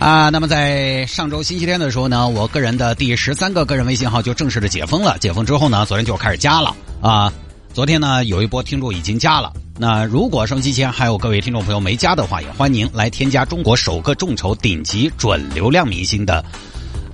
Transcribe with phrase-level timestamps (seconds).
[0.00, 5.18] 啊，那么在上周星期天的时候呢，我个人的第十三个个人微信号就正式的解封了。
[5.18, 7.30] 解封之后呢，昨天就开始加了啊。
[7.74, 9.52] 昨天呢，有一波听众已经加了。
[9.78, 16.42] 那如果收机前还有各位听众朋友没加的话，也欢迎来添加中国首个众筹顶级准流量明星的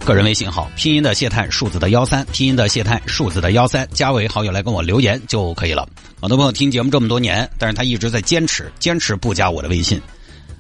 [0.05, 5.89] 个人微信号，拼音的谢探，数字的幺三，拼音的谢探，数字的幺三，加为好友来跟我留言就可以了。
[6.21, 10.01] 很多朋友听节目这么多年，但是他一直在坚持，坚持不加我的微信。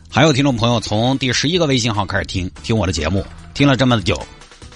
[0.09, 4.19] 还有听众朋友从第十一个微信号开始听听我的节目，听了这么久，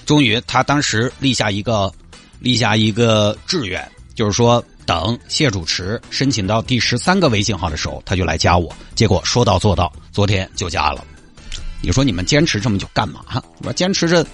[0.05, 1.91] 终于他当时立下一个
[2.39, 8.71] 立下一个志愿，就是说等谢主持申请到第十三个微信号的时候，他就来加我。
[8.93, 11.03] 结果说到做到，昨天就加了。
[11.81, 13.21] 你说你们坚持这么久干嘛？
[13.63, 14.25] 我坚持着，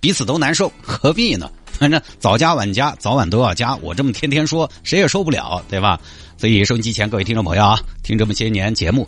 [0.00, 1.50] 彼此都难受，何必呢？
[1.72, 3.76] 反正早加晚加，早晚都要加。
[3.76, 6.00] 我这么天天说，谁也受不了，对吧？
[6.38, 9.06] 所以收音机前各位听众朋友啊，听这么些年节目，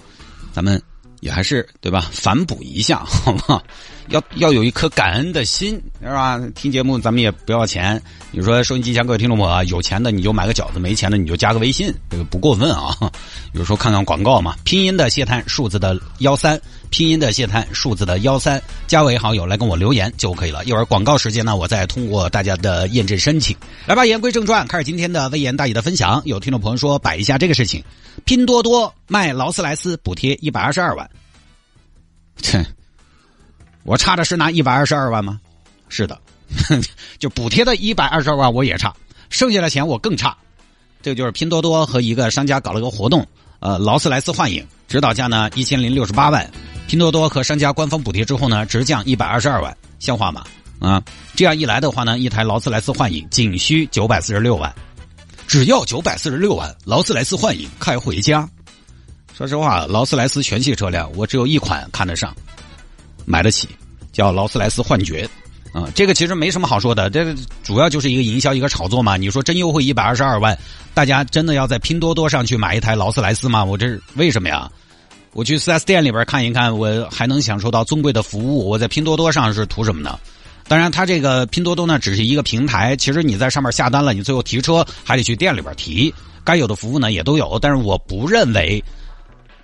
[0.53, 0.81] 咱们。
[1.21, 2.09] 也还是对吧？
[2.13, 3.63] 反哺一下，好吗？
[4.11, 6.41] 要要有一颗感恩的心，是吧？
[6.55, 8.01] 听节目咱们也不要钱。
[8.31, 12.95] 你说收音机前各位听众朋友啊，有钱的你就买个饺子，没钱的你就加个微信，这个不过分啊。
[13.53, 20.65] 有时候看看广告嘛，拼音的谢探，数字的幺三，拼音的谢探，数字的幺三，加为好友来跟我留言就可以了。
[20.65, 23.57] 一会儿广告时间呢，我再通过大家的验证申请。
[23.87, 26.23] 来吧，言归正传，开始今天的微言大义的分享。
[26.25, 27.83] 有听众朋友说摆一下这个事情，
[28.25, 31.09] 拼多多卖劳斯莱斯补贴一百二十二万。
[32.43, 32.65] 切，
[33.89, 35.41] 我差的是那一百二十二万吗？
[35.89, 36.21] 是的，
[37.19, 38.95] 就补贴的一百二十二万我也差，
[39.31, 40.37] 剩下的钱我更差。
[41.01, 43.27] 这个就是拼多多和一个商家搞了个活动，
[43.61, 46.47] 呃，劳斯莱斯幻影指导价呢一千零六十八万，
[46.87, 50.45] 拼多多和商家官方补贴之后呢，直降一百二十二万，像话吗？
[50.81, 51.03] 啊，
[51.35, 54.71] 这样一来的话呢，一台劳斯莱斯幻影仅需九百四十六万，
[55.47, 58.47] 只要九百四十六万，劳斯莱斯幻影开回家。
[59.35, 62.37] 说实话，劳斯莱斯全系车辆我只有一款看得上，
[63.29, 63.69] 买得起，
[64.11, 65.29] 叫劳斯莱斯幻觉，
[65.73, 69.19] 啊，这个其实没什么好说的，这个主要就是一个营销一个炒作嘛。
[69.19, 70.57] 你说真优惠一百二十二万，
[70.95, 73.63] 大家真的要在拼多多上去买一台劳斯莱斯吗？
[73.63, 74.67] 我这是为什么呀？
[75.35, 80.19] 我去四 S 店里边看一看，我还能享受到尊贵的服务，我在拼多多上是图什么呢？
[80.67, 86.13] 当然，它这个拼多多呢只是一个平台，其实你在上面下单了，你最后提车还得去店里边提，
[86.45, 88.83] 该有的服务呢也都有，但是我不认为。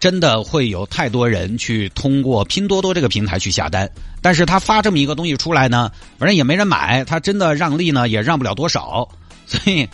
[0.05, 9.09] 真的会有太多人去通过拼多多这个平台去下单，但是他发这么一个东西出来呢，反正也没人买，他真的让利呢也让不了多少，
[9.47, 9.89] 所以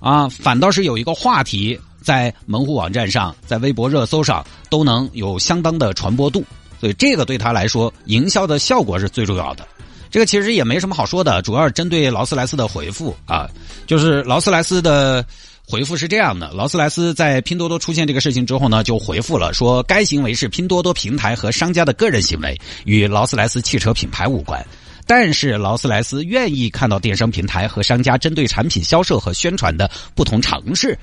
[0.00, 6.44] 啊，反倒是有一个话题在门户网站上，在微博热搜上都能有相当的传播度，
[6.78, 9.66] 所以这个对他来说营销的效果是最重要的。
[10.10, 13.48] 这个其实也没什么好说的，主要是针对劳斯莱斯的回复啊，
[13.86, 15.24] 就是劳斯莱斯的。
[15.66, 24.64] 回复是这样的：劳斯莱斯在拼多多出现这个事情之后呢，就回复了说，该行为是拼多多平台和商家的个人行为，与劳斯莱斯汽车品牌无关。
[25.06, 30.98] 但是劳斯莱斯愿意看到电商平台和商家针对产品销售和宣传的不同尝试。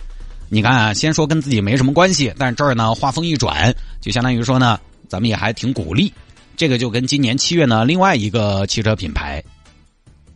[0.49, 6.13] 你看啊，先说跟自己没什么关系，但这儿呢，话锋一转，就相当于说呢，咱们也还挺鼓励。
[6.55, 9.43] 这个就跟今年七月呢，另外一个汽车品牌。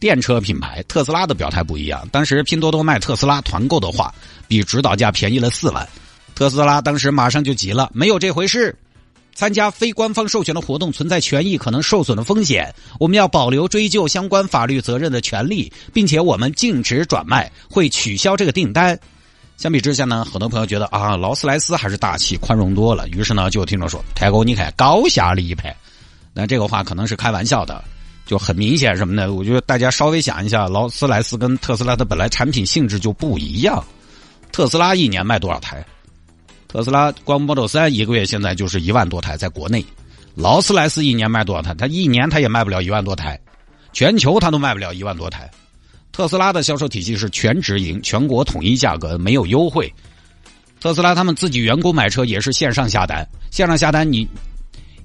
[0.06, 2.08] 电车品牌特斯拉的表态不一样。
[2.12, 4.14] 当时拼多多卖特斯拉团购的话，
[4.48, 5.84] 比指导价便宜了四万。
[6.36, 8.78] 特斯拉当时马上就急了，没有这回事。
[9.34, 19.00] 参加非官方授权的活动存在权益可能受损的风险，我们要保留追究相关法律责任的权利，并且我们禁止转卖，会取消这个订单。
[19.58, 23.08] 相比之下呢，很多朋友觉得啊，劳斯莱斯还是大气宽容多了。
[23.10, 25.76] 于是呢，就听众说：“泰哥，你看高下立判。”
[26.32, 27.84] 那这个话可能是开玩笑的。
[28.26, 29.32] 就很明显什么呢？
[29.32, 33.84] 我觉得大家稍微想一下，劳斯莱斯跟特斯拉的本来产品性质就不一样。
[34.52, 35.86] 特斯拉一年卖多少台？
[36.68, 39.86] 特斯拉光 Model 三一个月现在就是一万多台，在国内。
[40.34, 41.74] 劳斯莱斯一年卖多少台？
[41.76, 43.40] 它一年它也卖不了一万多台，
[43.94, 45.50] 全球它都卖不了一万多台。
[46.12, 49.94] 特斯拉的销售体系是全直营，全国统一价格，没有优惠。
[50.82, 54.28] 特斯拉他们自己员工买车也是线上下单，线上下单你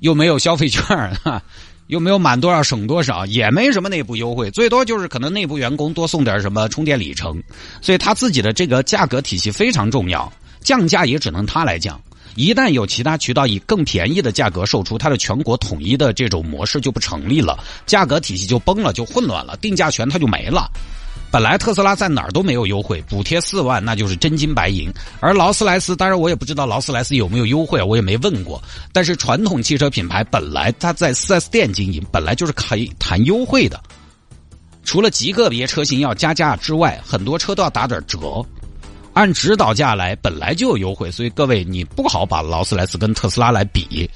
[0.00, 0.82] 又没有消费券
[1.16, 1.42] 哈。
[1.90, 7.42] 又没有满多少省多少，也没什么内部优惠，最多就是可能内部员工多送点什么充电里程，
[7.82, 12.00] 所以他自己的这个价格体系非常重要，降价也只能他来降。
[12.36, 20.70] 一旦有其他渠道以更便宜的价格售出，他的全国统一的这种模式就不成立了，价格体系就崩了，就混乱了，定价权它就没了。
[21.30, 24.92] 本来特斯拉在哪儿都没有优惠，补贴四万那就是真金白银。
[25.20, 28.60] 而劳斯莱斯，当然我也不知道劳斯莱斯有没有优惠，我也没问过。
[28.92, 33.80] 但是传统汽车品牌本来它在 4S 店经营，本来就是可以谈优惠的。
[34.82, 38.44] 除了极个别车型要加价之外，很多车都要打点折。
[39.12, 44.08] 按指导价来，本来就有优惠，所以各位你不好把劳斯莱斯跟特斯拉来比。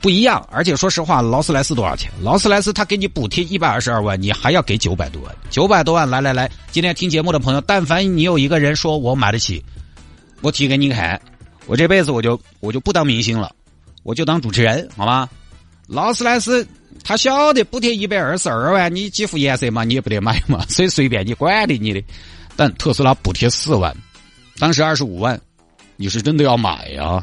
[0.00, 2.10] 不一样，而且说实话，劳斯莱斯多少钱？
[2.22, 9.62] 劳斯莱斯他给你补贴一百二十二万，你还要给九百多万，九百多万，来来来，今天听节目的朋友，但凡你有一个人说我买得起，
[10.40, 11.20] 我提给你看，
[11.66, 13.54] 我这辈子我就我就不当明星了，
[14.02, 15.28] 我就当主持人，好吗？
[15.86, 16.66] 劳斯莱斯
[17.04, 22.02] 他晓得补贴一百二十二万，你几副颜色嘛，你也不得买嘛，所以随便你管的你的。
[22.56, 23.94] 但特斯拉补贴四万，
[24.58, 25.38] 当时二十五万，
[25.96, 27.22] 你是真的要买呀？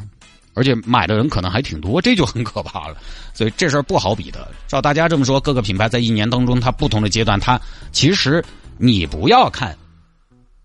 [0.58, 2.96] 而且买的人可能还挺多，这就很可怕了。
[3.32, 4.48] 所以这事儿不好比的。
[4.66, 7.58] 照大家这么说，各个品牌在一年当中，它不同的阶段，它
[7.92, 8.44] 其实
[8.76, 9.76] 你不要看，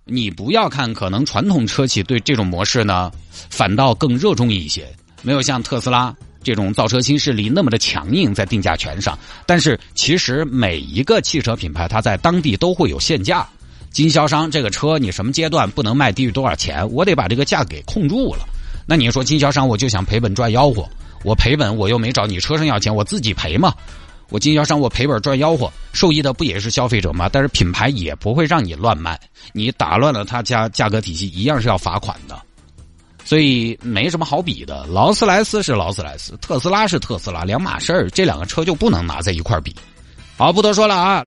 [0.05, 3.11] 你不要看，可能传统车企对这种模式呢，
[3.51, 4.91] 反倒更热衷一些，
[5.21, 6.11] 没有像特斯拉
[6.41, 9.17] 这种造车新势力那么的强硬在定价权上。
[9.45, 13.47] 但是其实每一个汽车品牌，它在当地都会有限价，
[13.91, 18.47] 经销商这个车你什么阶段不能卖低于多少钱，我得把这个价给控住了。
[18.85, 20.87] 那你说经销商我就想赔本赚吆喝，
[21.23, 23.73] 我赔本我又没找你车上要钱，我自己赔嘛。
[24.29, 27.29] 我经销商我赔本赚吆喝，受益的不也是消费者吗？
[27.31, 29.19] 但是品牌也不会让你乱卖，
[29.51, 32.41] 你打乱了他家价格体系，一样是要罚款的。
[33.25, 39.75] 所以没什么好比的，劳斯莱斯是劳斯莱斯，特斯拉是特斯拉，两码事儿，这两个车就不能拿在一块儿比。
[40.35, 41.21] 好，不多说了啊。